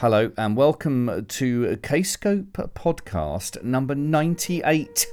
Hello 0.00 0.30
and 0.36 0.56
welcome 0.56 1.26
to 1.26 1.76
Kscope 1.82 2.52
podcast 2.52 3.60
number 3.64 3.96
98. 3.96 5.08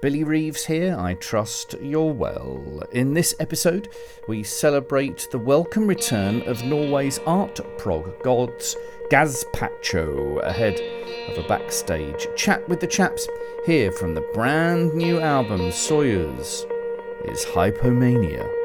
Billy 0.00 0.24
Reeves 0.24 0.64
here, 0.64 0.96
I 0.98 1.12
trust 1.12 1.74
you're 1.82 2.14
well. 2.14 2.82
In 2.92 3.12
this 3.12 3.34
episode, 3.38 3.88
we 4.28 4.42
celebrate 4.42 5.28
the 5.30 5.38
welcome 5.38 5.86
return 5.86 6.40
of 6.48 6.64
Norway's 6.64 7.18
art 7.26 7.60
prog 7.76 8.22
gods 8.22 8.76
Gazpacho 9.10 10.42
ahead 10.42 10.80
of 11.28 11.44
a 11.44 11.46
backstage 11.46 12.26
chat 12.34 12.66
with 12.66 12.80
the 12.80 12.86
chaps 12.86 13.28
here 13.66 13.92
from 13.92 14.14
the 14.14 14.26
brand 14.32 14.94
new 14.94 15.20
album 15.20 15.60
Soyuz 15.68 16.64
is 17.26 17.44
Hypomania. 17.44 18.59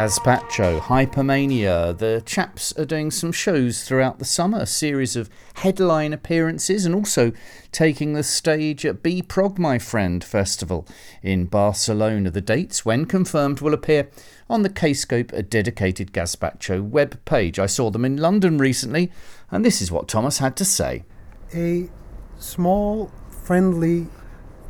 Gazpacho, 0.00 0.80
Hypomania. 0.80 1.92
The 1.92 2.22
chaps 2.24 2.72
are 2.78 2.86
doing 2.86 3.10
some 3.10 3.32
shows 3.32 3.84
throughout 3.84 4.18
the 4.18 4.24
summer, 4.24 4.60
a 4.60 4.64
series 4.64 5.14
of 5.14 5.28
headline 5.56 6.14
appearances, 6.14 6.86
and 6.86 6.94
also 6.94 7.32
taking 7.70 8.14
the 8.14 8.22
stage 8.22 8.86
at 8.86 9.02
B 9.02 9.20
Prog, 9.20 9.58
my 9.58 9.78
friend, 9.78 10.24
festival 10.24 10.88
in 11.22 11.44
Barcelona. 11.44 12.30
The 12.30 12.40
dates, 12.40 12.82
when 12.82 13.04
confirmed, 13.04 13.60
will 13.60 13.74
appear 13.74 14.08
on 14.48 14.62
the 14.62 14.70
Kscope, 14.70 15.34
a 15.34 15.42
dedicated 15.42 16.14
Gazpacho 16.14 16.82
web 16.82 17.22
page. 17.26 17.58
I 17.58 17.66
saw 17.66 17.90
them 17.90 18.06
in 18.06 18.16
London 18.16 18.56
recently, 18.56 19.12
and 19.50 19.66
this 19.66 19.82
is 19.82 19.92
what 19.92 20.08
Thomas 20.08 20.38
had 20.38 20.56
to 20.56 20.64
say. 20.64 21.04
a 21.54 21.90
small, 22.38 23.12
friendly 23.28 24.06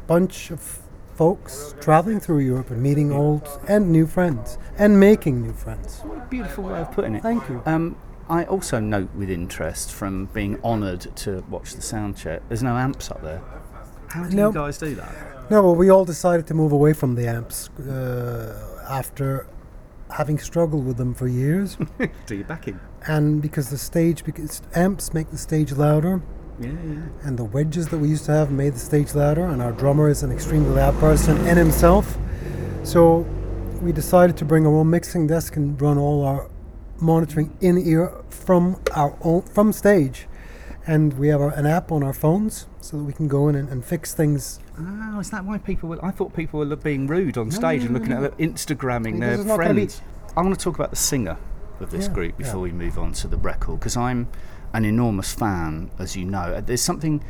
bunch 0.08 0.50
of 0.50 0.79
folks 1.30 1.74
traveling 1.82 2.18
through 2.18 2.38
Europe 2.38 2.70
and 2.70 2.82
meeting 2.82 3.12
old 3.12 3.46
and 3.68 3.92
new 3.92 4.06
friends 4.06 4.56
and 4.78 4.98
making 4.98 5.42
new 5.42 5.52
friends. 5.52 6.00
What 6.00 6.16
a 6.16 6.26
beautiful 6.30 6.64
way 6.64 6.80
of 6.80 6.90
putting 6.92 7.14
it. 7.14 7.22
Thank 7.22 7.46
you. 7.50 7.62
Um, 7.66 7.94
I 8.30 8.44
also 8.44 8.80
note 8.80 9.10
with 9.14 9.28
interest 9.28 9.92
from 9.92 10.30
being 10.32 10.58
honoured 10.64 11.14
to 11.16 11.44
watch 11.50 11.74
the 11.74 11.82
sound 11.82 12.16
check, 12.16 12.40
there's 12.48 12.62
no 12.62 12.74
amps 12.74 13.10
up 13.10 13.20
there. 13.20 13.42
How 14.08 14.24
do 14.24 14.34
No. 14.34 14.48
you 14.48 14.54
guys 14.54 14.78
do 14.78 14.94
that? 14.94 15.50
No, 15.50 15.62
well, 15.62 15.76
we 15.76 15.90
all 15.90 16.06
decided 16.06 16.46
to 16.46 16.54
move 16.54 16.72
away 16.72 16.94
from 16.94 17.16
the 17.16 17.28
amps 17.28 17.68
uh, 17.80 18.86
after 18.88 19.46
having 20.16 20.38
struggled 20.38 20.86
with 20.86 20.96
them 20.96 21.12
for 21.12 21.28
years, 21.28 21.76
Do 22.24 22.34
you 22.34 22.44
back 22.44 22.66
in? 22.66 22.80
and 23.06 23.42
because 23.42 23.68
the 23.68 23.76
stage, 23.76 24.24
because 24.24 24.62
amps 24.74 25.12
make 25.12 25.30
the 25.30 25.36
stage 25.38 25.72
louder, 25.72 26.22
Yeah, 26.60 26.70
yeah. 26.84 27.02
and 27.22 27.38
the 27.38 27.44
wedges 27.44 27.88
that 27.88 27.98
we 27.98 28.08
used 28.08 28.26
to 28.26 28.32
have 28.32 28.50
made 28.50 28.74
the 28.74 28.78
stage 28.78 29.14
louder, 29.14 29.44
and 29.46 29.62
our 29.62 29.72
drummer 29.72 30.08
is 30.08 30.22
an 30.22 30.30
extremely 30.30 30.70
loud 30.70 30.98
person 31.00 31.38
in 31.46 31.56
himself. 31.56 32.18
So 32.84 33.26
we 33.80 33.92
decided 33.92 34.36
to 34.38 34.44
bring 34.44 34.66
our 34.66 34.74
own 34.74 34.90
mixing 34.90 35.26
desk 35.26 35.56
and 35.56 35.80
run 35.80 35.96
all 35.98 36.24
our 36.24 36.50
monitoring 37.00 37.56
in 37.60 37.78
ear 37.78 38.12
from 38.28 38.80
our 38.94 39.16
own 39.22 39.42
from 39.42 39.72
stage. 39.72 40.26
And 40.86 41.18
we 41.18 41.28
have 41.28 41.40
our, 41.40 41.50
an 41.50 41.66
app 41.66 41.92
on 41.92 42.02
our 42.02 42.12
phones 42.12 42.66
so 42.80 42.96
that 42.96 43.04
we 43.04 43.12
can 43.12 43.28
go 43.28 43.48
in 43.48 43.54
and, 43.54 43.68
and 43.68 43.84
fix 43.84 44.12
things. 44.12 44.60
Oh, 44.78 45.20
is 45.20 45.30
that 45.30 45.44
why 45.44 45.58
people 45.58 45.88
were? 45.88 46.04
I 46.04 46.10
thought 46.10 46.34
people 46.34 46.60
were 46.60 46.76
being 46.76 47.06
rude 47.06 47.38
on 47.38 47.50
stage 47.50 47.84
and 47.84 47.94
looking 47.94 48.12
at 48.12 48.36
Instagramming 48.38 49.20
This 49.20 49.44
their 49.44 49.56
friends. 49.56 50.02
I 50.36 50.42
want 50.42 50.58
to 50.58 50.62
talk 50.62 50.74
about 50.76 50.90
the 50.90 50.96
singer 50.96 51.36
of 51.80 51.90
this 51.90 52.06
Yeah, 52.06 52.12
group 52.12 52.38
before 52.38 52.66
yeah. 52.66 52.72
we 52.72 52.78
move 52.84 52.98
on 52.98 53.12
to 53.12 53.28
the 53.28 53.36
record 53.36 53.80
because 53.80 53.96
I'm 53.96 54.28
an 54.72 54.84
enormous 54.84 55.32
fan, 55.32 55.90
as 55.98 56.16
you 56.16 56.24
know. 56.24 56.60
There's 56.60 56.82
something 56.82 57.22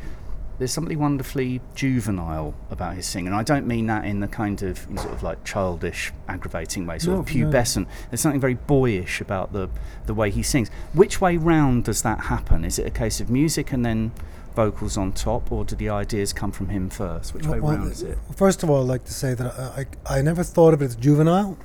there's 0.59 0.71
something 0.71 0.99
wonderfully 0.99 1.59
juvenile 1.73 2.53
about 2.69 2.93
his 2.95 3.07
singing. 3.07 3.27
And 3.29 3.35
I 3.35 3.41
don't 3.41 3.65
mean 3.65 3.87
that 3.87 4.05
in 4.05 4.19
the 4.19 4.27
kind 4.27 4.61
of 4.61 4.77
sort 4.77 5.11
of 5.11 5.23
like 5.23 5.43
childish, 5.43 6.13
aggravating 6.27 6.85
way, 6.85 6.99
sort 6.99 7.15
No, 7.15 7.21
of 7.21 7.33
no. 7.35 7.47
pubescent. 7.49 7.87
There's 8.11 8.21
something 8.21 8.39
very 8.39 8.53
boyish 8.53 9.21
about 9.21 9.53
the 9.53 9.69
the 10.05 10.13
way 10.13 10.29
he 10.29 10.43
sings. 10.43 10.69
Which 10.93 11.19
way 11.19 11.37
round 11.37 11.85
does 11.85 12.03
that 12.03 12.19
happen? 12.25 12.63
Is 12.63 12.77
it 12.77 12.85
a 12.85 12.91
case 12.91 13.19
of 13.19 13.29
music 13.31 13.71
and 13.71 13.83
then 13.83 14.11
vocals 14.55 14.97
on 14.97 15.13
top, 15.13 15.51
or 15.51 15.63
do 15.65 15.75
the 15.75 15.89
ideas 15.89 16.31
come 16.33 16.51
from 16.51 16.69
him 16.69 16.89
first? 16.89 17.33
Which 17.33 17.47
way 17.47 17.59
Well, 17.59 17.77
round 17.77 17.91
is 17.91 18.03
it? 18.03 18.17
First 18.35 18.61
of 18.63 18.69
all, 18.69 18.81
I'd 18.83 18.87
like 18.89 19.05
to 19.05 19.13
say 19.13 19.33
that 19.33 19.47
I, 19.57 19.85
I, 20.09 20.17
I 20.19 20.21
never 20.21 20.43
thought 20.43 20.73
of 20.75 20.81
it 20.81 20.85
as 20.85 20.95
juvenile, 20.95 21.57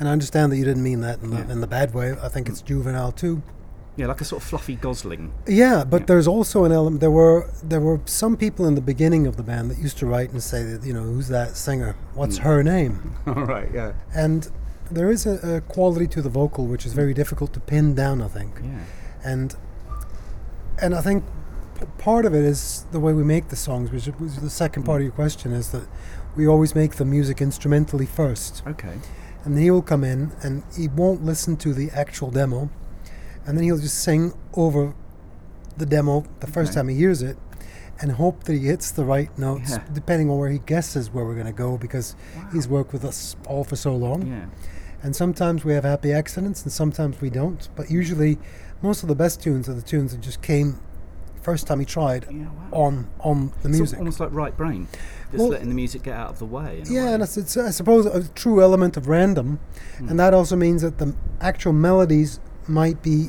and 0.00 0.08
I 0.08 0.12
understand 0.12 0.50
that 0.50 0.56
you 0.56 0.64
didn't 0.64 0.82
mean 0.82 1.02
that 1.02 1.20
in 1.22 1.30
the, 1.30 1.36
Mm. 1.36 1.38
Yeah. 1.40 1.44
Mm. 1.44 1.50
in 1.50 1.60
the 1.60 1.66
bad 1.68 1.94
way. 1.94 2.16
I 2.20 2.28
think 2.28 2.48
it's 2.48 2.62
juvenile 2.62 3.12
too. 3.12 3.42
Yeah, 4.00 4.06
like 4.06 4.22
a 4.22 4.24
sort 4.24 4.42
of 4.42 4.48
fluffy 4.48 4.76
gosling. 4.76 5.30
Yeah, 5.46 5.84
but 5.84 6.00
Yeah. 6.02 6.06
there's 6.06 6.26
also 6.26 6.64
an 6.64 6.72
element. 6.72 7.00
There 7.00 7.10
were 7.10 7.50
there 7.62 7.80
were 7.88 8.00
some 8.06 8.34
people 8.36 8.64
in 8.66 8.74
the 8.74 8.80
beginning 8.92 9.26
of 9.26 9.34
the 9.36 9.42
band 9.42 9.70
that 9.70 9.78
used 9.78 9.98
to 9.98 10.06
write 10.06 10.30
and 10.32 10.42
say 10.42 10.62
that 10.70 10.86
you 10.86 10.94
know 10.94 11.02
who's 11.02 11.28
that 11.28 11.54
singer? 11.56 11.94
What's 12.14 12.38
Mm. 12.38 12.42
her 12.48 12.62
name? 12.62 12.94
All 13.26 13.44
right, 13.56 13.68
yeah, 13.74 13.92
And 14.14 14.48
there 14.90 15.10
is 15.10 15.26
a, 15.26 15.34
a 15.56 15.60
quality 15.60 16.06
to 16.14 16.22
the 16.22 16.30
vocal 16.30 16.64
which 16.66 16.86
is 16.86 16.92
very 16.94 17.12
difficult 17.14 17.52
to 17.52 17.60
pin 17.60 17.94
down. 17.94 18.22
I 18.22 18.28
think, 18.28 18.52
yeah, 18.64 18.84
and 19.32 19.54
and 20.82 20.94
I 20.94 21.02
think 21.02 21.24
p- 21.78 21.86
part 21.98 22.24
of 22.24 22.32
it 22.34 22.44
is 22.44 22.86
the 22.92 23.00
way 23.00 23.12
we 23.12 23.24
make 23.24 23.48
the 23.48 23.56
songs, 23.68 23.90
which 23.92 24.08
was 24.18 24.36
the 24.36 24.50
second 24.64 24.84
part 24.84 25.00
of 25.00 25.04
your 25.04 25.12
question, 25.24 25.52
is 25.52 25.68
that 25.72 25.84
we 26.36 26.46
always 26.48 26.74
make 26.74 26.92
the 26.96 27.04
music 27.04 27.40
instrumentally 27.42 28.06
first, 28.06 28.62
okay, 28.66 28.96
and 29.44 29.54
then 29.56 29.62
he 29.62 29.70
will 29.70 29.82
come 29.82 30.04
in 30.04 30.32
and 30.42 30.62
he 30.76 30.88
won't 30.88 31.22
listen 31.24 31.56
to 31.58 31.74
the 31.74 31.90
actual 31.90 32.30
demo, 32.30 32.70
and 33.46 33.56
then 33.56 33.64
he'll 33.64 33.78
just 33.78 33.98
sing 34.02 34.32
over 34.54 34.94
the 35.76 35.86
demo 35.86 36.24
the 36.40 36.46
first 36.46 36.70
Okay. 36.72 36.80
time 36.80 36.88
he 36.88 36.96
hears 36.96 37.22
it. 37.22 37.36
And 38.02 38.12
hope 38.12 38.44
that 38.44 38.54
he 38.54 38.60
hits 38.60 38.90
the 38.90 39.04
right 39.04 39.28
notes, 39.38 39.72
Yeah. 39.72 39.82
depending 39.92 40.30
on 40.30 40.38
where 40.38 40.48
he 40.48 40.58
guesses 40.64 41.12
where 41.12 41.24
we're 41.26 41.34
going 41.34 41.46
to 41.46 41.52
go, 41.52 41.76
because 41.76 42.16
he's 42.50 42.66
worked 42.66 42.94
with 42.94 43.04
us 43.04 43.36
all 43.46 43.62
for 43.62 43.76
so 43.76 43.94
long. 43.94 44.26
yeah, 44.26 44.46
And 45.02 45.14
sometimes 45.14 45.64
we 45.66 45.74
have 45.74 45.84
happy 45.84 46.10
accidents, 46.12 46.62
and 46.62 46.72
sometimes 46.72 47.20
we 47.20 47.28
don't. 47.28 47.68
But 47.76 47.90
usually, 47.90 48.38
most 48.80 49.02
of 49.02 49.08
the 49.10 49.14
best 49.14 49.42
tunes 49.42 49.68
are 49.68 49.74
the 49.74 49.82
tunes 49.82 50.12
that 50.12 50.22
just 50.22 50.40
came 50.40 50.78
first 51.42 51.66
time 51.66 51.80
he 51.80 51.86
tried 51.86 52.26
yeah. 52.30 52.44
Wow. 52.70 52.84
on 52.86 53.06
on 53.20 53.52
the 53.62 53.68
It's 53.70 53.78
music. 53.78 53.98
almost 53.98 54.20
like 54.20 54.30
right 54.32 54.54
brain, 54.54 54.88
just 55.30 55.40
Well- 55.40 55.48
letting 55.48 55.68
the 55.70 55.74
music 55.74 56.02
get 56.02 56.14
out 56.14 56.28
of 56.30 56.38
the 56.38 56.44
way. 56.44 56.82
yeah, 56.86 57.06
way. 57.06 57.12
and 57.14 57.22
it's, 57.22 57.36
it's 57.38 57.56
I 57.56 57.70
suppose 57.70 58.04
a 58.04 58.24
true 58.34 58.60
element 58.62 58.98
of 58.98 59.08
random, 59.08 59.58
Hmm. 59.98 60.08
and 60.10 60.20
that 60.20 60.34
also 60.34 60.54
means 60.56 60.82
that 60.82 60.98
the 60.98 61.14
actual 61.40 61.72
melodies 61.72 62.40
might 62.70 63.02
be 63.02 63.28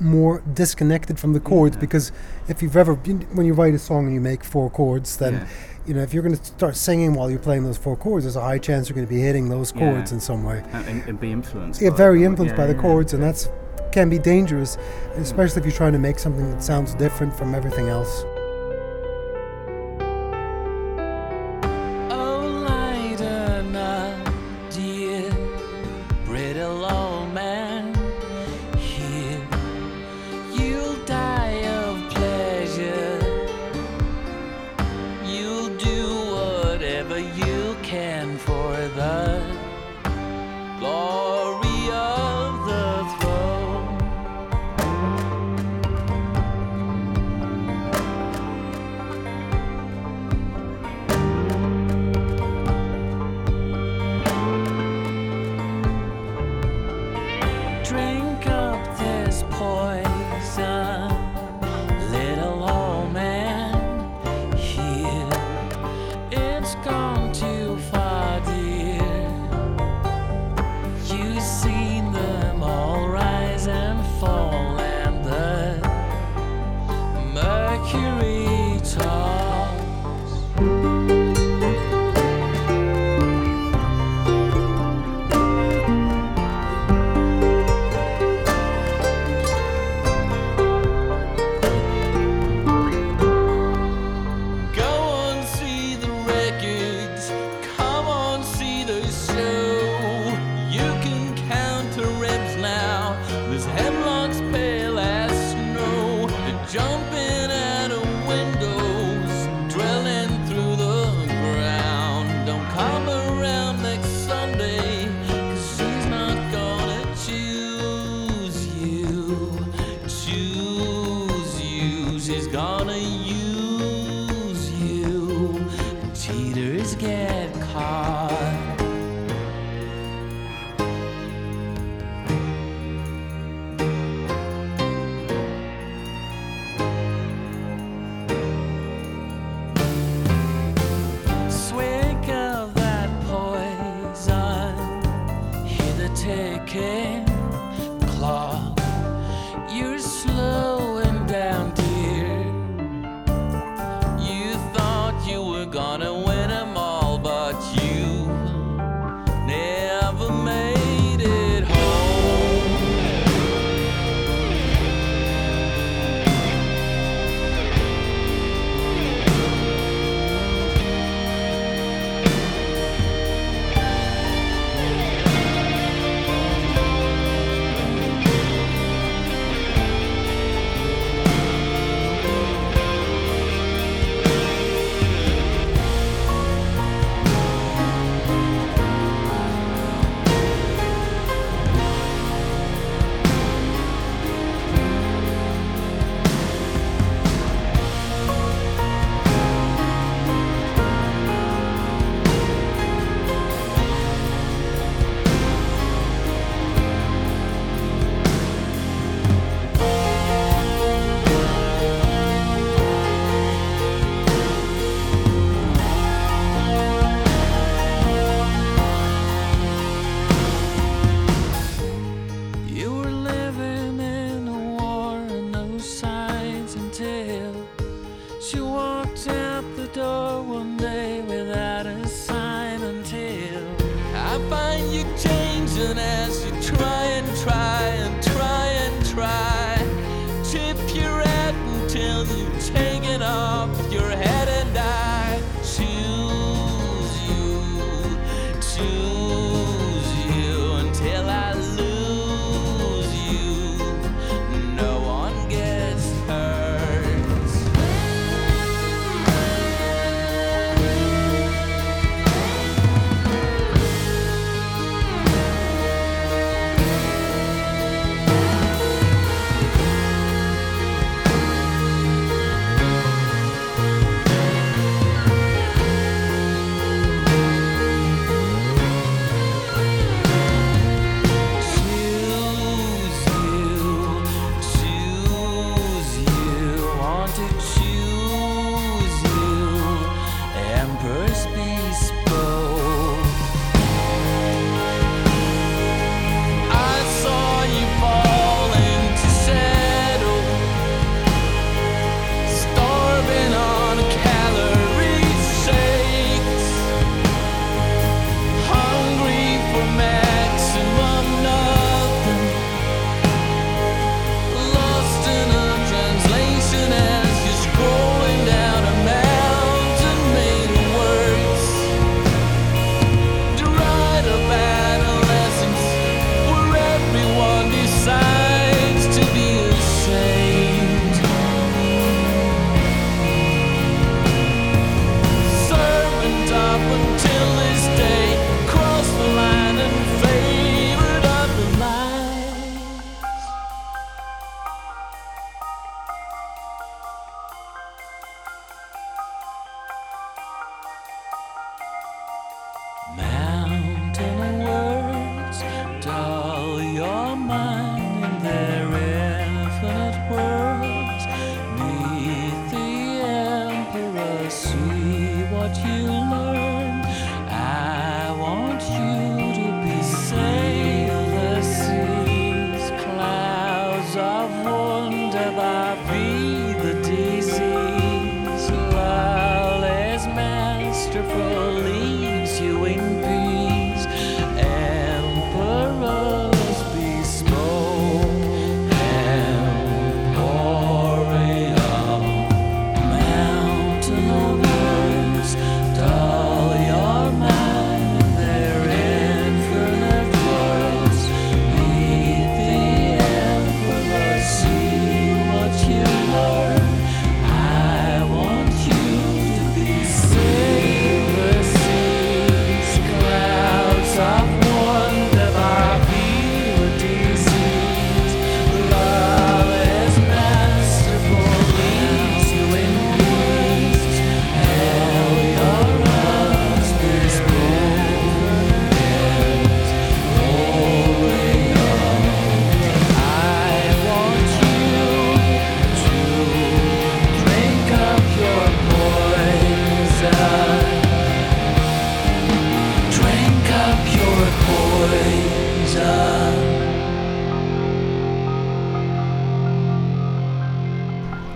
more 0.00 0.42
disconnected 0.54 1.20
from 1.20 1.32
the 1.34 1.40
chords 1.40 1.76
Yeah. 1.76 1.80
because 1.80 2.10
if 2.48 2.62
you've 2.62 2.76
ever 2.76 2.94
when 2.94 3.46
you 3.46 3.54
write 3.54 3.74
a 3.74 3.78
song 3.78 4.06
and 4.06 4.14
you 4.14 4.20
make 4.20 4.42
four 4.42 4.68
chords 4.68 5.18
then 5.18 5.34
Yeah. 5.34 5.46
you 5.86 5.94
know 5.94 6.02
if 6.02 6.12
you're 6.12 6.22
going 6.24 6.36
to 6.36 6.44
start 6.44 6.74
singing 6.74 7.14
while 7.14 7.30
you're 7.30 7.38
playing 7.38 7.62
those 7.62 7.76
four 7.78 7.96
chords 7.96 8.24
there's 8.24 8.34
a 8.34 8.40
high 8.40 8.58
chance 8.58 8.88
you're 8.88 8.96
going 8.96 9.06
to 9.06 9.14
be 9.14 9.20
hitting 9.20 9.50
those 9.50 9.72
Yeah. 9.72 9.92
chords 9.92 10.10
in 10.10 10.18
some 10.18 10.42
way 10.42 10.64
and, 10.72 11.02
and, 11.08 11.20
be 11.20 11.30
influenced. 11.30 11.80
yeah, 11.80 11.90
very 11.90 12.24
influenced 12.24 12.54
Yeah, 12.56 12.62
by 12.62 12.66
the 12.66 12.74
yeah, 12.74 12.80
chords, 12.82 13.12
and 13.12 13.22
yeah. 13.22 13.28
that's 13.28 13.48
can 13.92 14.10
be 14.10 14.18
dangerous, 14.18 14.76
especially 15.18 15.60
if 15.60 15.64
you're 15.66 15.76
trying 15.82 15.92
to 15.92 16.00
make 16.00 16.18
something 16.18 16.50
that 16.50 16.60
sounds 16.64 16.96
different 16.96 17.32
from 17.38 17.54
everything 17.54 17.88
else. 17.88 18.24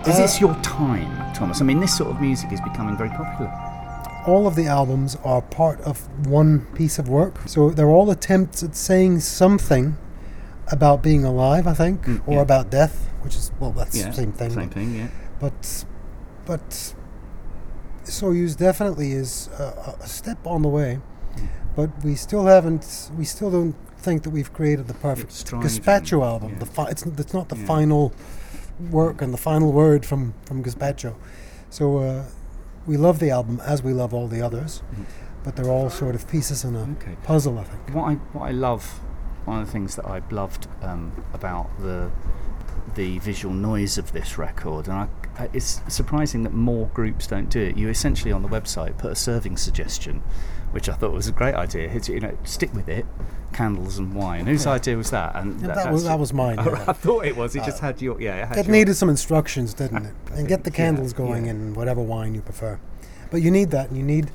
Is 0.09 0.17
this 0.17 0.41
your 0.41 0.55
time, 0.61 1.33
Thomas? 1.33 1.61
I 1.61 1.63
mean, 1.63 1.79
this 1.79 1.95
sort 1.95 2.09
of 2.09 2.19
music 2.21 2.51
is 2.51 2.61
becoming 2.61 2.97
very 2.97 3.09
popular. 3.09 3.51
all 4.27 4.45
of 4.47 4.55
the 4.55 4.67
albums 4.67 5.15
are 5.23 5.41
part 5.41 5.79
of 5.81 5.95
one 6.27 6.59
piece 6.75 6.99
of 6.99 7.07
work. 7.09 7.35
So 7.47 7.69
they're 7.71 7.89
all 7.89 8.11
attempts 8.11 8.61
at 8.61 8.75
saying 8.75 9.21
something 9.21 9.97
about 10.71 11.01
being 11.01 11.23
alive, 11.23 11.65
I 11.65 11.73
think, 11.73 12.05
Mm, 12.05 12.21
or 12.27 12.33
yeah. 12.35 12.41
about 12.41 12.69
death, 12.69 13.09
which 13.21 13.35
is 13.35 13.51
well, 13.59 13.71
that's 13.71 13.95
Yeah, 13.97 14.09
the 14.09 14.13
same 14.13 14.31
thing. 14.33 14.51
Same 14.51 14.69
thing, 14.69 14.93
yeah. 14.95 15.07
But, 15.39 15.85
but, 16.45 16.93
Soyuz 18.03 18.55
definitely 18.57 19.13
is 19.13 19.49
a, 19.57 19.95
a 20.01 20.07
step 20.07 20.45
on 20.45 20.61
the 20.63 20.69
way, 20.69 20.99
but 21.75 21.89
we 22.03 22.13
still 22.15 22.45
haven't. 22.45 23.09
We 23.17 23.25
still 23.25 23.49
don't 23.49 23.75
think 23.97 24.23
that 24.23 24.31
we've 24.31 24.51
created 24.53 24.87
the 24.87 24.93
perfect 24.95 25.31
Gazpacho 25.31 26.23
album. 26.25 26.59
The 26.59 26.65
fi- 26.65 26.89
it's, 26.89 27.03
it's 27.05 27.33
not 27.33 27.49
the 27.49 27.55
final 27.55 28.13
work 28.91 29.21
and 29.21 29.33
the 29.33 29.37
final 29.37 29.71
word 29.71 30.05
from 30.05 30.33
from 30.45 30.63
Gazpacho. 30.63 31.15
So 31.69 31.97
uh, 31.97 32.23
we 32.87 32.97
love 32.97 33.19
the 33.19 33.29
album 33.29 33.59
as 33.65 33.83
we 33.83 33.93
love 33.93 34.13
all 34.13 34.27
the 34.27 34.41
others, 34.41 34.81
Mhm. 34.93 35.05
but 35.43 35.55
they're 35.55 35.69
all 35.71 35.89
sort 35.89 36.15
of 36.15 36.27
pieces 36.27 36.63
in 36.63 36.75
a 36.75 36.81
Okay. 36.97 37.15
puzzle. 37.23 37.59
I 37.59 37.63
think. 37.63 37.95
What 37.95 38.05
I 38.11 38.13
what 38.33 38.47
I 38.47 38.51
love, 38.51 38.99
one 39.45 39.59
of 39.61 39.65
the 39.67 39.71
things 39.71 39.95
that 39.95 40.05
I 40.05 40.21
loved 40.31 40.67
um, 40.81 41.11
about 41.33 41.69
the 41.79 42.09
the 42.95 43.19
visual 43.19 43.53
noise 43.53 43.97
of 43.99 44.11
this 44.13 44.37
record, 44.39 44.87
and 44.87 44.97
I, 44.97 45.07
I- 45.43 45.49
it's 45.53 45.81
surprising 45.87 46.41
that 46.43 46.53
more 46.53 46.87
groups 46.93 47.27
don't 47.27 47.49
do 47.49 47.59
it. 47.61 47.77
You 47.77 47.87
essentially 47.89 48.31
on 48.31 48.41
the 48.41 48.47
website 48.49 48.97
put 48.97 49.11
a 49.11 49.15
serving 49.15 49.57
suggestion, 49.57 50.23
which 50.71 50.89
I 50.89 50.93
thought 50.93 51.11
was 51.13 51.27
a 51.27 51.31
great 51.31 51.53
idea. 51.53 51.87
It's, 51.91 52.09
you 52.09 52.19
know, 52.19 52.35
stick 52.43 52.73
with 52.73 52.89
it, 52.89 53.05
candles 53.53 53.97
and 53.97 54.13
wine. 54.13 54.45
Whose 54.45 54.65
Yeah. 54.65 54.73
idea 54.73 54.97
was 54.97 55.09
that? 55.11 55.35
And 55.35 55.59
Yeah, 55.61 55.67
that, 55.67 55.75
that 55.75 55.91
was 55.93 56.03
that 56.05 56.19
was 56.19 56.33
mine. 56.33 56.57
Oh, 56.59 56.71
yeah. 56.71 56.85
I 56.87 56.93
thought 56.93 57.25
it 57.25 57.35
was. 57.35 57.55
It 57.55 57.63
just 57.65 57.81
Uh, 57.83 57.87
had 57.87 58.01
your 58.01 58.19
yeah. 58.21 58.43
It 58.43 58.47
had 58.49 58.57
It 58.57 58.65
your, 58.67 58.75
needed 58.75 58.95
some 58.95 59.09
instructions, 59.09 59.73
didn't 59.73 60.05
it? 60.05 60.13
And 60.33 60.47
get 60.47 60.63
the 60.63 60.71
candles 60.71 61.13
going 61.13 61.45
in 61.47 61.73
whatever 61.73 62.01
wine 62.01 62.35
you 62.35 62.41
prefer. 62.41 62.79
But 63.31 63.41
you 63.41 63.51
need 63.51 63.71
that, 63.71 63.89
and 63.89 63.97
you 63.97 64.03
need. 64.03 64.31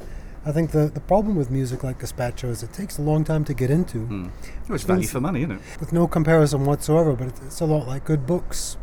I 0.47 0.53
think 0.53 0.73
the, 0.73 0.91
the 0.93 1.01
problem 1.01 1.37
with 1.37 1.51
music 1.51 1.83
like 1.83 1.99
Gazpacho 2.01 2.51
is 2.51 2.63
it 2.63 2.71
takes 2.75 2.99
a 2.99 3.03
long 3.03 3.25
time 3.25 3.45
to 3.47 3.55
get 3.55 3.71
into, 3.71 3.99
Mm. 4.07 4.31
It 4.69 4.71
was 4.73 4.83
value 4.83 5.07
for 5.09 5.19
money, 5.21 5.41
isn't 5.41 5.53
it? 5.53 5.61
with 5.81 5.91
no 5.93 6.07
comparison 6.07 6.67
whatsoever. 6.67 7.15
But 7.15 7.29
it's, 7.29 7.41
it's 7.41 7.61
a 7.61 7.65
lot 7.65 7.87
like 7.89 8.05
good 8.05 8.27
books. 8.27 8.77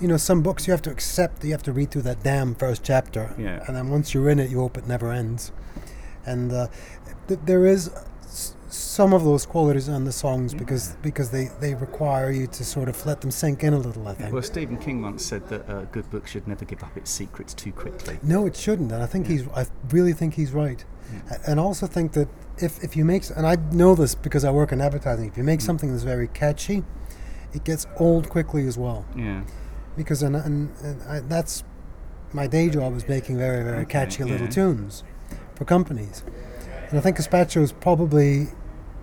you 0.00 0.06
know, 0.08 0.16
some 0.16 0.40
books 0.40 0.66
you 0.66 0.70
have 0.70 0.80
to 0.82 0.90
accept 0.90 1.40
that 1.40 1.46
you 1.48 1.52
have 1.52 1.62
to 1.64 1.72
read 1.72 1.90
through 1.90 2.00
that 2.02 2.22
damn 2.22 2.54
first 2.54 2.82
chapter. 2.84 3.34
Yeah. 3.36 3.62
And 3.66 3.76
then 3.76 3.90
once 3.90 4.14
you're 4.14 4.30
in 4.30 4.38
it, 4.38 4.48
you 4.50 4.58
hope 4.60 4.78
it 4.78 4.86
never 4.86 5.10
ends. 5.12 5.52
And 6.24 6.52
uh, 6.52 6.68
th- 7.28 7.40
there 7.44 7.66
is 7.66 7.90
some 8.70 9.12
of 9.12 9.24
those 9.24 9.44
qualities 9.44 9.88
on 9.88 10.04
the 10.04 10.12
songs 10.12 10.54
mm. 10.54 10.58
because 10.58 10.96
because 11.02 11.30
they, 11.30 11.46
they 11.60 11.74
require 11.74 12.30
you 12.30 12.46
to 12.46 12.64
sort 12.64 12.88
of 12.88 13.04
let 13.04 13.20
them 13.20 13.30
sink 13.30 13.64
in 13.64 13.74
a 13.74 13.78
little, 13.78 14.06
I 14.06 14.14
think. 14.14 14.32
Well, 14.32 14.42
Stephen 14.42 14.78
King 14.78 15.02
once 15.02 15.24
said 15.24 15.48
that 15.48 15.68
a 15.68 15.86
good 15.86 16.08
book 16.10 16.26
should 16.26 16.46
never 16.46 16.64
give 16.64 16.82
up 16.82 16.96
its 16.96 17.10
secrets 17.10 17.52
too 17.52 17.72
quickly. 17.72 18.18
No, 18.22 18.46
it 18.46 18.56
shouldn't, 18.56 18.92
and 18.92 19.02
I 19.02 19.06
think 19.06 19.26
he's. 19.26 19.46
I 19.48 19.66
really 19.90 20.12
think 20.12 20.34
he's 20.34 20.52
right, 20.52 20.84
A- 21.30 21.50
and 21.50 21.60
I 21.60 21.62
also 21.62 21.86
think 21.86 22.12
that 22.12 22.28
if 22.58 22.82
if 22.82 22.96
you 22.96 23.04
make, 23.04 23.24
and 23.36 23.46
I 23.46 23.56
know 23.72 23.94
this 23.94 24.14
because 24.14 24.44
I 24.44 24.50
work 24.50 24.72
in 24.72 24.80
advertising, 24.80 25.26
if 25.26 25.36
you 25.36 25.44
make 25.44 25.60
mm. 25.60 25.64
something 25.64 25.90
that's 25.90 26.04
very 26.04 26.28
catchy, 26.28 26.84
it 27.52 27.64
gets 27.64 27.86
old 27.98 28.28
quickly 28.28 28.66
as 28.66 28.78
well. 28.78 29.04
Yeah. 29.16 29.42
Because 29.96 30.22
and, 30.22 30.36
and, 30.36 30.70
and 30.82 31.02
I, 31.02 31.20
that's 31.20 31.64
my 32.32 32.46
day 32.46 32.70
job 32.70 32.96
is 32.96 33.08
making 33.08 33.36
very 33.36 33.64
very 33.64 33.78
Okay, 33.78 33.92
catchy 33.92 34.22
little 34.22 34.46
tunes 34.46 35.02
for 35.56 35.64
companies, 35.64 36.22
and 36.88 36.98
I 36.98 37.02
think 37.02 37.16
Gazpacho 37.16 37.60
is 37.62 37.72
probably 37.72 38.48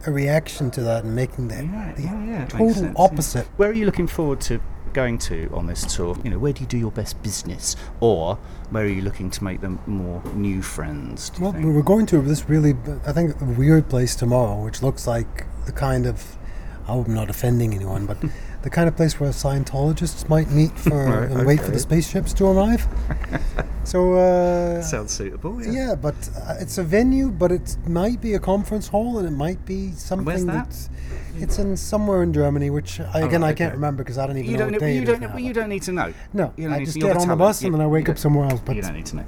a 0.06 0.12
reaction 0.12 0.72
to 0.72 0.82
that 0.82 1.04
and 1.04 1.16
making 1.16 1.48
the, 1.48 1.56
Yeah, 1.64 1.94
the 1.96 2.02
yeah, 2.04 2.26
yeah, 2.26 2.46
total 2.46 2.74
sense, 2.74 2.96
opposite. 2.98 3.48
Where 3.58 3.70
are 3.70 3.74
you 3.74 3.86
looking 3.86 4.08
forward 4.08 4.42
to 4.42 4.60
going 4.94 5.18
to 5.18 5.50
on 5.54 5.68
this 5.68 5.96
tour? 5.96 6.18
You 6.24 6.32
know, 6.32 6.40
where 6.40 6.54
do 6.54 6.62
you 6.62 6.68
do 6.68 6.78
your 6.78 6.92
best 6.92 7.22
business, 7.24 7.76
or 8.00 8.38
where 8.70 8.84
are 8.84 8.88
you 8.88 9.02
looking 9.02 9.30
to 9.32 9.44
make 9.44 9.62
them 9.62 9.80
more 9.86 10.22
new 10.34 10.62
friends? 10.62 11.32
Well, 11.40 11.54
we 11.54 11.66
we're 11.66 11.82
going 11.82 12.06
to 12.08 12.22
this 12.22 12.50
really, 12.50 12.76
I 13.06 13.12
think, 13.14 13.40
a 13.42 13.46
weird 13.46 13.90
place 13.90 14.16
tomorrow, 14.16 14.64
which 14.64 14.82
looks 14.82 15.08
like 15.08 15.46
the 15.66 15.72
kind 15.72 16.06
of, 16.06 16.38
I 16.84 16.94
hope 16.94 17.08
I'm 17.08 17.14
not 17.14 17.30
offending 17.30 17.74
anyone, 17.74 18.06
but 18.06 18.18
the 18.68 18.76
kind 18.76 18.90
of 18.90 18.98
place 18.98 19.18
where 19.18 19.30
Scientologists 19.30 20.28
might 20.28 20.52
meet 20.52 20.78
for 20.86 21.06
Right, 21.06 21.32
and 21.32 21.48
wait 21.48 21.62
for 21.62 21.72
the 21.72 21.80
spaceships 21.80 22.34
to 22.34 22.48
arrive. 22.48 22.86
so, 23.86 24.16
uh, 24.16 24.82
Sounds 24.82 25.14
suitable. 25.14 25.64
Yeah. 25.64 25.72
yeah, 25.72 25.96
but 25.96 26.16
uh, 26.46 26.56
it's 26.60 26.78
a 26.78 26.84
venue, 26.84 27.32
but 27.32 27.50
it 27.54 27.78
might 27.88 28.20
be 28.20 28.34
a 28.34 28.40
conference 28.40 28.90
hall, 28.90 29.20
and 29.20 29.26
it 29.28 29.32
might 29.32 29.66
be 29.66 29.92
something 29.94 30.26
Where's 30.26 30.44
that? 30.46 30.66
that's. 30.66 30.90
It's 31.40 31.60
in 31.60 31.78
somewhere 31.78 32.24
in 32.24 32.34
Germany, 32.34 32.70
which 32.70 33.00
I, 33.00 33.22
again 33.22 33.42
right, 33.42 33.50
I 33.52 33.54
can't 33.54 33.74
remember 33.74 34.04
because 34.04 34.18
I 34.18 34.28
don't 34.28 34.38
even 34.38 34.52
You 34.52 34.58
know 34.58 34.64
don't. 34.66 34.72
what 34.74 34.82
know- 34.82 34.88
You 34.88 35.02
it 35.02 35.06
don't. 35.06 35.22
know- 35.22 35.28
now. 35.30 35.38
You 35.38 35.54
don't 35.54 35.70
need 35.70 35.84
to 35.84 35.92
know. 35.94 36.14
No, 36.34 36.52
I 36.58 36.84
just 36.84 36.96
to- 36.96 37.00
get 37.00 37.16
on 37.16 37.30
the 37.30 37.36
bus 37.38 37.62
You- 37.62 37.68
and 37.68 37.76
then 37.76 37.82
I 37.82 37.88
wake 37.88 38.10
up 38.10 38.18
somewhere 38.18 38.50
else. 38.50 38.60
But 38.66 38.76
you 38.76 38.82
don't 38.82 38.96
need 38.96 39.06
to 39.06 39.16
know. 39.18 39.26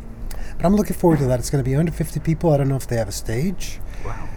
but 0.58 0.66
I'm 0.66 0.76
looking 0.76 0.98
forward 0.98 1.20
to 1.20 1.26
that. 1.28 1.40
It's 1.40 1.50
going 1.50 1.64
to 1.64 1.70
be 1.70 1.78
under 1.78 1.94
50 1.94 2.20
people. 2.20 2.52
I 2.52 2.58
don't 2.58 2.68
know 2.68 2.76
if 2.76 2.88
they 2.88 2.98
have 2.98 3.08
a 3.08 3.14
stage. 3.14 3.80
Wow. 4.06 4.28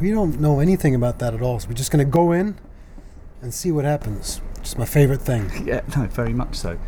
We 0.00 0.12
don't 0.12 0.38
know 0.40 0.60
anything 0.60 0.94
about 0.94 1.18
that 1.18 1.34
at 1.34 1.42
all. 1.42 1.58
So 1.58 1.66
we're 1.68 1.74
just 1.74 1.90
going 1.90 2.04
to 2.06 2.10
go 2.10 2.30
in 2.30 2.58
and 3.40 3.52
see 3.52 3.72
what 3.72 3.84
happens. 3.84 4.40
Is 4.62 4.78
my 4.78 4.84
favorite 4.84 5.20
thing. 5.20 5.50
Yeah, 5.66 5.82
no, 5.96 6.06
very 6.06 6.32
much 6.32 6.54
so. 6.56 6.78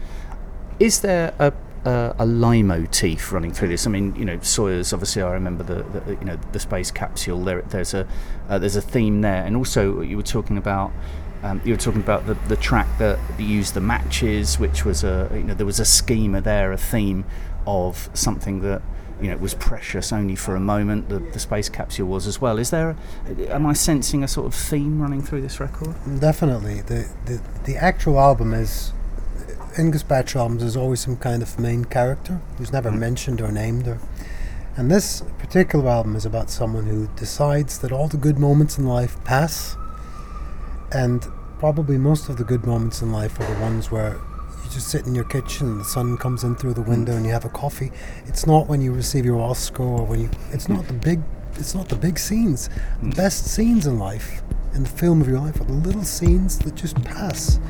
Is 0.79 1.01
there 1.01 1.35
a 1.39 1.53
a, 1.85 2.15
a 2.19 2.27
leitmotif 2.27 3.33
running 3.33 3.53
through 3.53 3.69
this? 3.69 3.87
I 3.87 3.91
mean, 3.91 4.17
you 4.17 4.25
know, 4.25 4.39
Soyuz. 4.39 4.93
Obviously, 4.93 5.23
I 5.23 5.31
remember 5.33 5.63
the, 5.65 5.83
the 5.83 6.13
you 6.13 6.25
know 6.25 6.39
the 6.53 6.59
space 6.59 6.91
capsule. 6.91 7.43
There, 7.45 7.63
there's 7.63 7.95
a 7.95 8.07
uh, 8.49 8.59
there's 8.59 8.77
a 8.77 8.83
theme 8.83 9.21
there, 9.21 9.45
and 9.45 9.57
also 9.57 10.01
you 10.01 10.17
were 10.17 10.23
talking 10.23 10.59
about. 10.59 10.93
Um, 11.43 11.61
you 11.63 11.75
were 11.75 11.79
talking 11.79 12.01
about 12.01 12.27
the, 12.27 12.33
the 12.49 12.57
track 12.57 12.89
that 12.99 13.19
used 13.39 13.75
the 13.75 13.81
matches, 13.83 14.59
which 14.59 14.87
was 14.87 15.05
a 15.05 15.31
you 15.35 15.43
know 15.43 15.53
there 15.53 15.67
was 15.67 15.79
a 15.79 15.85
schema 15.85 16.41
there, 16.41 16.73
a 16.73 16.79
theme 16.79 17.27
of 17.67 18.09
something 18.15 18.61
that 18.61 18.81
you 19.25 19.31
know 19.31 19.37
it 19.37 19.41
was 19.41 19.55
precious 19.55 20.13
only 20.13 20.37
for 20.37 20.55
a 20.55 20.61
moment. 20.61 21.09
The, 21.09 21.19
the 21.19 21.39
space 21.39 21.71
capsule 21.71 22.07
was 22.07 22.27
as 22.27 22.43
well. 22.43 22.59
Is 22.59 22.69
there? 22.69 22.95
A, 23.27 23.55
am 23.55 23.65
I 23.65 23.73
sensing 23.73 24.23
a 24.23 24.29
sort 24.29 24.47
of 24.47 24.55
theme 24.55 25.01
running 25.01 25.23
through 25.23 25.41
this 25.41 25.61
record? 25.61 25.95
Definitely. 26.21 26.83
The, 26.83 27.09
the, 27.25 27.41
the 27.65 27.77
actual 27.77 28.21
album 28.21 28.53
is. 28.53 28.93
In 29.79 29.91
Gazpacho 29.91 30.37
albums, 30.37 30.61
there's 30.61 30.77
always 30.77 31.01
some 31.01 31.17
kind 31.17 31.43
of 31.43 31.59
main 31.59 31.87
character 31.87 32.41
who's 32.59 32.73
never 32.73 32.91
mm-hmm. 32.91 33.01
mentioned 33.01 33.41
or 33.41 33.51
named. 33.51 33.89
Or, 33.89 33.99
and 34.77 34.91
this 34.91 35.23
particular 35.39 35.89
album 35.89 36.15
is 36.17 36.27
about 36.27 36.51
someone 36.51 36.85
who 36.85 37.09
decides 37.17 37.79
that 37.79 37.91
all 37.91 38.07
the 38.07 38.19
good 38.19 38.39
moments 38.39 38.77
in 38.77 38.87
life 38.87 39.17
pass. 39.25 39.75
And 40.93 41.27
probably 41.59 41.97
most 41.97 42.29
of 42.29 42.37
the 42.37 42.45
good 42.45 42.67
moments 42.67 43.01
in 43.01 43.11
life 43.11 43.41
are 43.41 43.53
the 43.53 43.61
ones 43.61 43.91
where 43.91 44.21
just 44.75 44.89
sit 44.89 45.07
in 45.07 45.15
your 45.15 45.25
kitchen 45.25 45.69
and 45.69 45.81
the 45.81 45.85
sun 45.85 46.17
comes 46.19 46.43
in 46.43 46.57
through 46.57 46.75
the 46.75 46.83
window 46.83 47.13
and 47.13 47.25
you 47.25 47.31
have 47.31 47.45
a 47.45 47.49
coffee. 47.51 47.93
It's 48.27 48.45
not 48.45 48.67
when 48.67 48.81
you 48.81 48.93
receive 48.93 49.25
your 49.25 49.41
Oscar 49.41 49.85
or 49.85 50.05
when 50.05 50.23
you. 50.23 50.31
It's 50.53 50.69
not 50.69 50.87
the 50.89 50.93
big. 50.93 51.23
It's 51.55 51.75
not 51.75 51.89
the 51.89 51.97
big 51.97 52.19
scenes. 52.19 52.69
The 53.01 53.15
best 53.15 53.47
scenes 53.47 53.87
in 53.87 53.99
life, 54.01 54.43
in 54.75 54.83
the 54.83 54.89
film 54.89 55.21
of 55.21 55.29
your 55.29 55.39
life, 55.39 55.61
are 55.61 55.65
the 55.65 55.73
little 55.73 56.03
scenes 56.03 56.59
that 56.59 56.75
just 56.75 57.03
pass. 57.05 57.61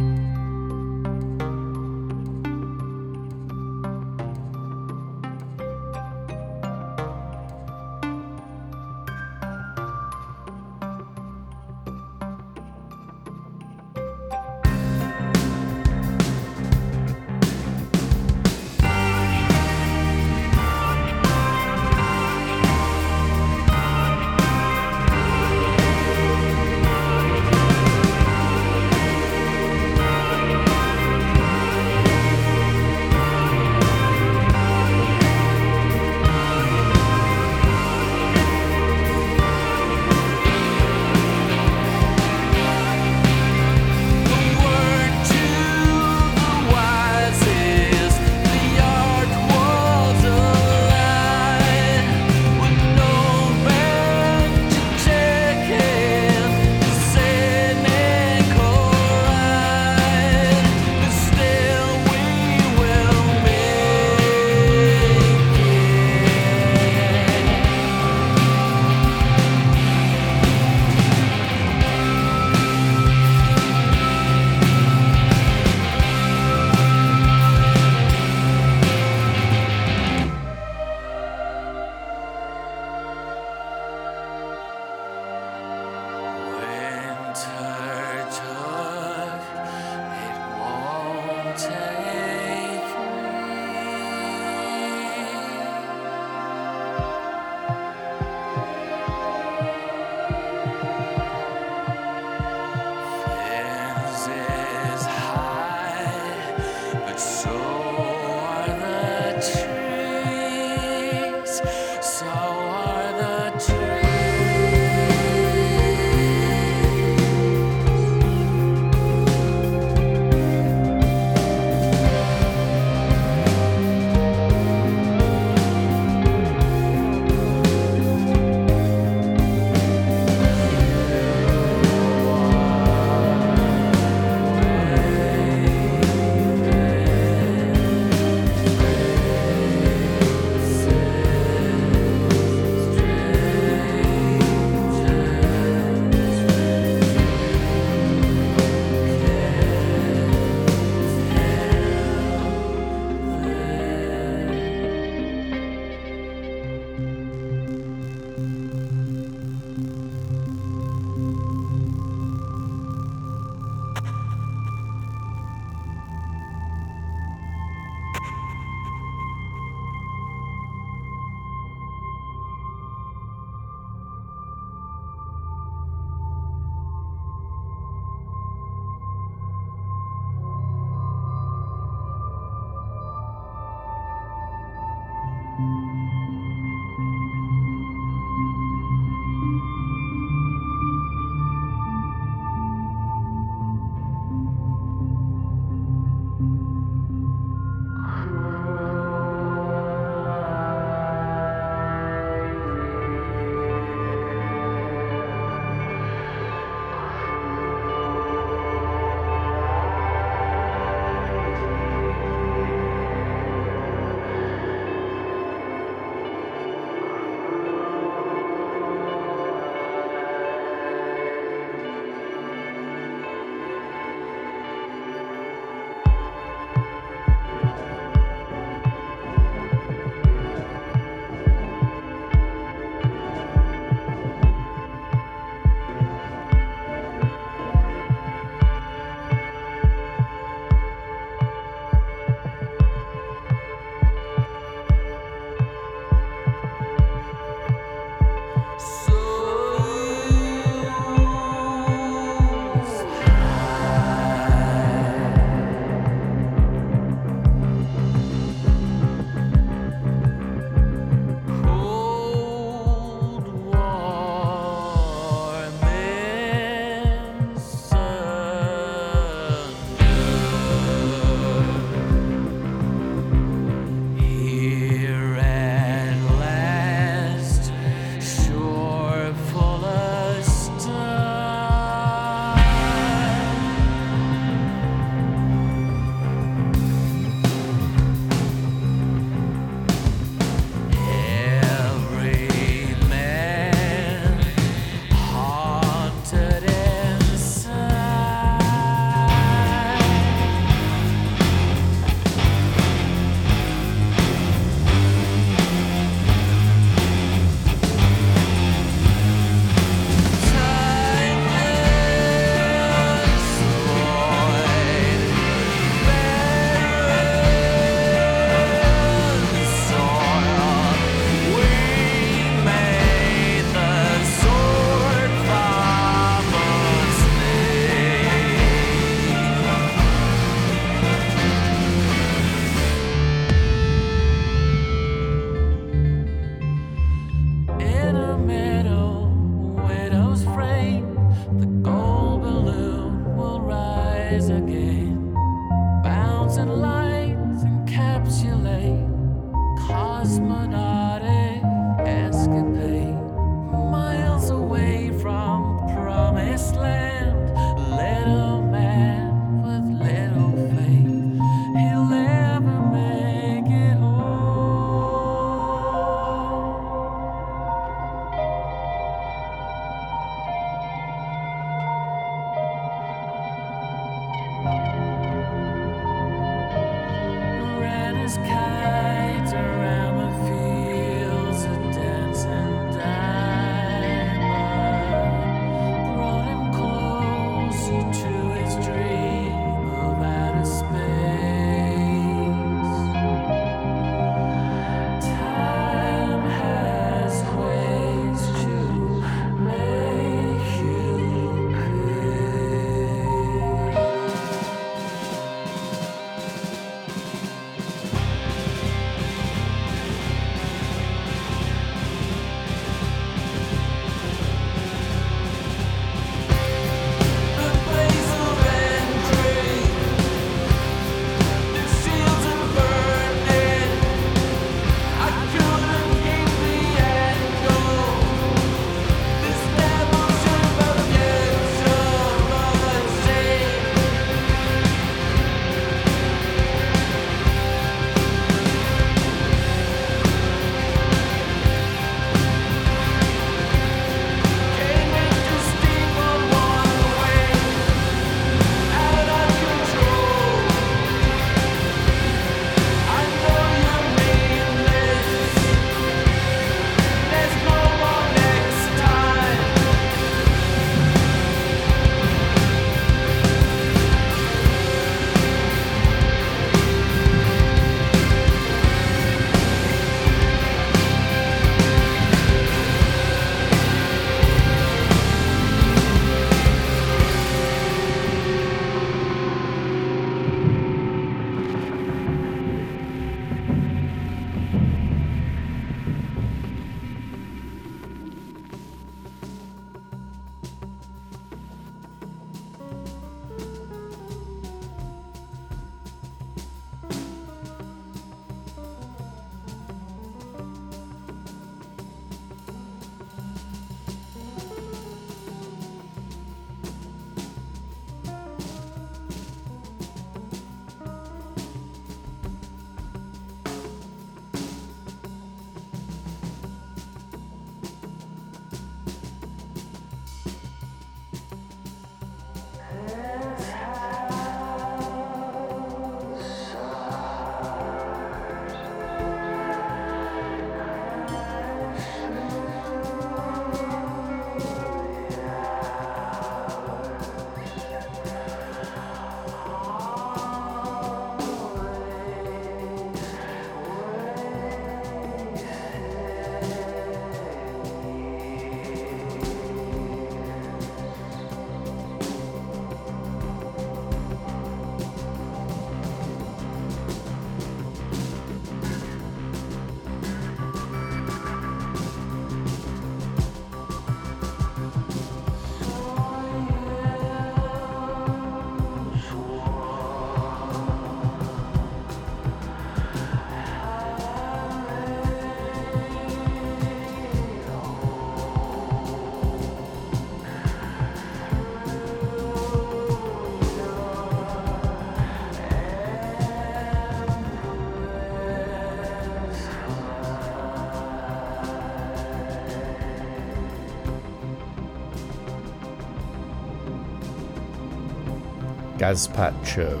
Gazpacho, 599.06 600.00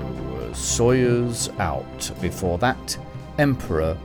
Soyuz 0.50 1.56
Out. 1.60 2.10
Before 2.20 2.58
that, 2.58 2.98
Emperor 3.38 3.96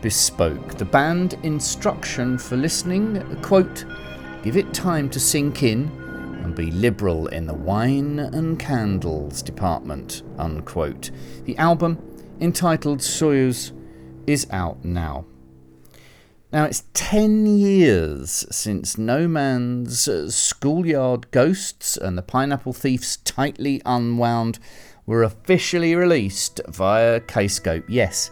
Bespoke. 0.00 0.74
The 0.74 0.84
band 0.84 1.38
instruction 1.44 2.36
for 2.38 2.56
listening 2.56 3.22
quote, 3.40 3.84
Give 4.42 4.56
it 4.56 4.74
time 4.74 5.10
to 5.10 5.20
sink 5.20 5.62
in 5.62 5.84
and 6.42 6.56
be 6.56 6.72
liberal 6.72 7.28
in 7.28 7.46
the 7.46 7.54
wine 7.54 8.18
and 8.18 8.58
candles 8.58 9.42
department. 9.42 10.24
Unquote. 10.38 11.12
The 11.44 11.56
album, 11.56 11.96
entitled 12.40 12.98
Soyuz, 12.98 13.70
is 14.26 14.48
out 14.50 14.84
now. 14.84 15.24
Now, 16.50 16.64
it's 16.64 16.84
10 16.94 17.58
years 17.58 18.46
since 18.50 18.96
No-Man's 18.96 20.08
Schoolyard 20.34 21.30
Ghosts 21.30 21.98
and 21.98 22.16
the 22.16 22.22
Pineapple 22.22 22.72
Thief's 22.72 23.18
Tightly 23.18 23.82
Unwound 23.84 24.58
were 25.04 25.24
officially 25.24 25.94
released 25.94 26.62
via 26.66 27.20
Kscope. 27.20 27.84
Yes, 27.86 28.30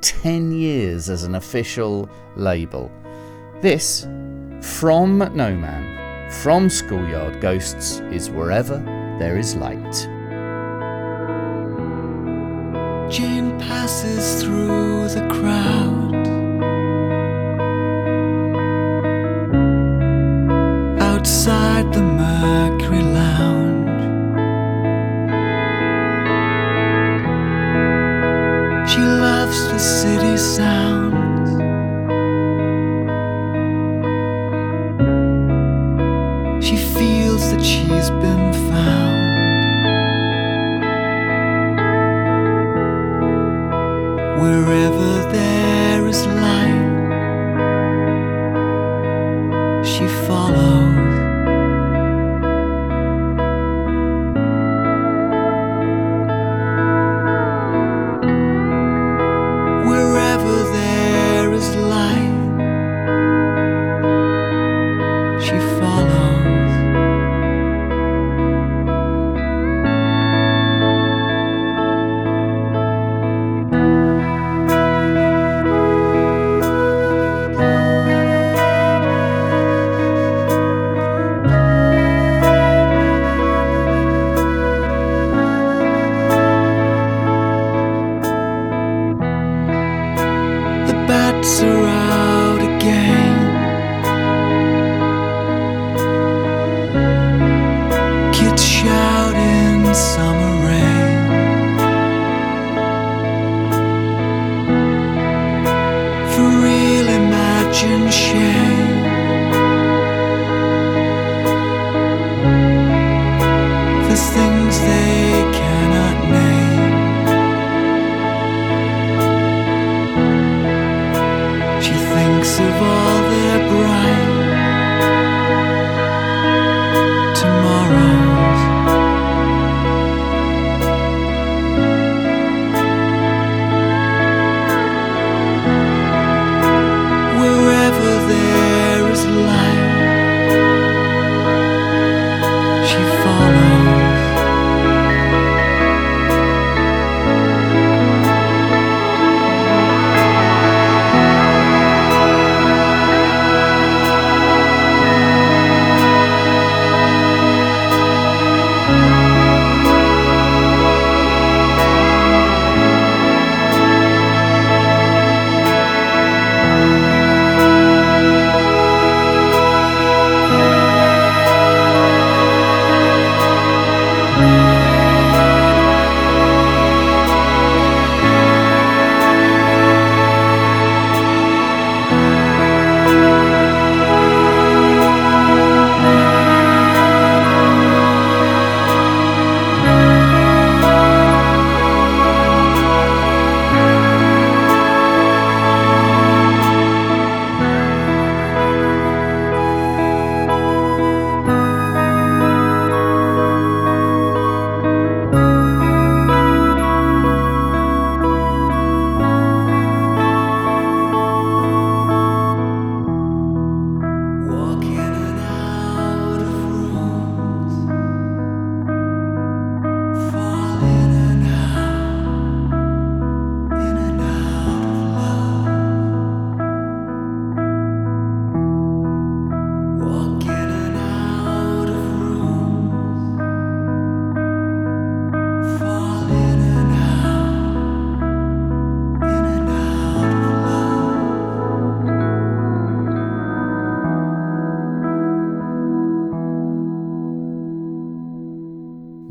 10 0.00 0.50
years 0.50 1.08
as 1.08 1.22
an 1.22 1.36
official 1.36 2.10
label. 2.34 2.90
This, 3.60 4.08
from 4.60 5.18
No-Man, 5.18 6.30
from 6.32 6.68
Schoolyard 6.68 7.40
Ghosts, 7.40 8.00
is 8.10 8.28
Wherever 8.28 8.78
There 9.20 9.38
Is 9.38 9.54
Light. 9.54 10.08
Jane 13.08 13.56
passes 13.60 14.42
through 14.42 15.06
the 15.10 15.28
crowd. 15.32 16.01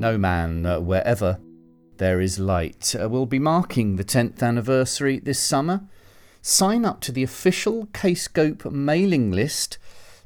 No-Man, 0.02 0.66
uh, 0.66 0.80
Wherever 0.80 1.40
There 1.98 2.20
Is 2.20 2.40
Light, 2.40 2.96
uh, 3.00 3.08
will 3.08 3.28
be 3.28 3.38
marking 3.38 3.98
the 3.98 4.04
10th 4.04 4.42
anniversary 4.42 5.20
this 5.20 5.38
summer. 5.38 5.84
Sign 6.42 6.86
up 6.86 7.02
to 7.02 7.12
the 7.12 7.22
official 7.22 7.86
Kscope 7.94 8.72
mailing 8.72 9.32
list 9.32 9.78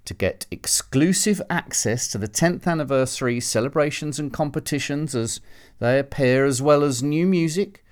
to 0.06 0.14
get 0.14 0.46
exclusive 0.50 1.42
access 1.50 2.08
to 2.08 2.18
the 2.18 2.30
10th 2.30 2.66
anniversary 2.66 3.42
celebrations 3.42 4.18
and 4.18 4.32
competitions 4.32 5.14
as 5.14 5.42
they 5.80 6.00
appear, 6.00 6.46
as 6.46 6.62
well 6.62 6.82
as 6.82 7.04
new 7.04 7.28
music, 7.28 7.84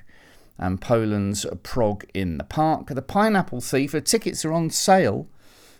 and 0.59 0.81
Poland's 0.81 1.47
Prog 1.63 2.05
in 2.15 2.39
the 2.39 2.45
Park. 2.45 2.89
The 2.89 3.03
Pineapple 3.03 3.61
Thief, 3.61 3.95
tickets 4.05 4.45
are 4.45 4.53
on 4.53 4.71
sale 4.71 5.29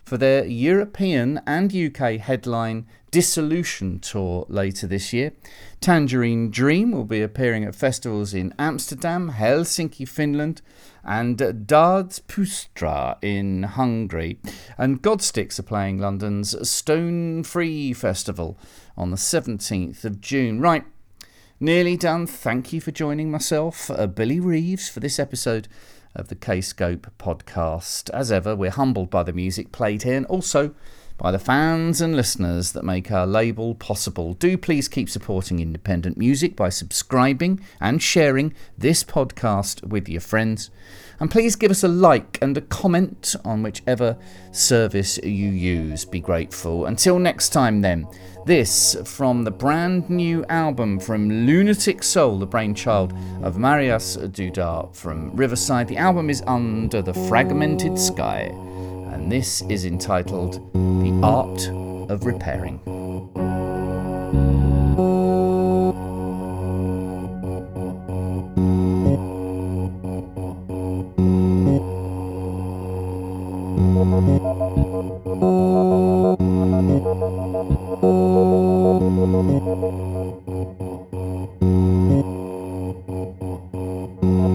for 0.05 0.19
their 0.19 0.45
European 0.45 1.41
and 1.47 1.75
UK 1.75 2.19
headline 2.19 2.87
Dissolution 3.11 4.01
tour 4.01 4.45
later 4.49 4.89
this 4.89 5.13
year. 5.13 5.33
Tangerine 5.81 6.51
Dream 6.51 6.91
will 6.91 7.05
be 7.05 7.23
appearing 7.23 7.63
at 7.65 7.77
festivals 7.77 8.35
in 8.35 8.53
Amsterdam, 8.59 9.31
Helsinki, 9.31 10.09
Finland, 10.09 10.63
and 11.05 11.67
Dards 11.67 12.19
Pustra 12.19 13.17
in 13.23 13.63
Hungary. 13.63 14.41
And 14.77 15.01
Godsticks 15.01 15.61
are 15.61 15.65
playing 15.65 15.99
London's 15.99 16.69
Stone 16.69 17.45
Free 17.45 17.93
Festival 17.93 18.59
on 18.97 19.13
the 19.13 19.17
17th 19.17 20.05
of 20.05 20.21
June. 20.21 20.61
Right, 20.61 20.85
Nearly 21.61 21.97
done. 21.97 22.27
Thank 22.27 22.73
you 22.73 22.81
for 22.81 22.91
joining 22.91 23.31
myself, 23.31 23.89
uh, 23.89 24.09
Billy 24.09 24.41
Reeves, 24.41 24.89
for 24.89 24.99
this 24.99 25.21
episode 25.21 25.69
of 26.13 26.27
the 26.27 26.35
Kscope 26.35 27.07
podcast. 27.17 28.11
As 28.11 28.33
ever, 28.33 28.57
we're 28.57 28.71
humbled 28.71 29.09
by 29.09 29.23
the 29.23 29.33
music 29.33 29.71
played 29.71 30.03
here 30.03 30.17
and 30.17 30.27
also 30.27 30.75
by 31.17 31.31
the 31.31 31.39
fans 31.39 32.01
and 32.01 32.17
listeners 32.17 32.73
that 32.73 32.85
make 32.85 33.13
our 33.13 33.25
label 33.25 33.77
possible. 33.77 34.35
Do 34.35 34.59
please 34.59 34.89
keep 34.89 35.09
supporting 35.09 35.61
independent 35.61 36.17
music 36.17 36.57
by 36.57 36.71
subscribing 36.71 37.61
and 37.81 38.03
sharing 38.03 38.53
this 38.77 39.05
podcast 39.05 39.87
with 39.87 40.09
your 40.09 40.21
friends. 40.21 40.71
And 41.21 41.31
please 41.31 41.57
give 41.57 41.71
us 41.71 41.83
a 41.83 41.89
like 41.89 42.39
and 42.43 42.57
a 42.57 42.61
comment 42.61 43.37
on 43.45 43.63
whichever 43.63 44.17
service 44.53 45.19
you 45.19 45.49
use. 45.49 46.05
Be 46.05 46.21
grateful. 46.21 46.87
Until 46.87 47.19
next 47.19 47.51
time, 47.51 47.81
then, 47.81 48.07
this 48.47 48.97
from 49.05 49.45
the 49.45 49.51
brand 49.51 50.11
new 50.11 50.45
album 50.47 51.01
from 51.01 51.47
Lunatic 51.47 52.03
Soul, 52.03 52.39
the 52.39 52.47
brainchild 52.47 53.13
of 53.43 53.57
Mariusz 53.57 54.19
Duda 54.29 54.95
from 54.95 55.35
Riverside. 55.35 55.89
The 55.89 55.97
album 55.97 56.29
is 56.29 56.43
Under 56.47 57.01
the 57.01 57.15
Fragmented 57.15 57.99
Sky, 57.99 58.51
and 59.13 59.33
this 59.33 59.63
is 59.63 59.87
entitled 59.87 60.55
The 60.75 61.21
Art 61.23 61.69
of 62.11 62.27
Repairing. 62.27 62.81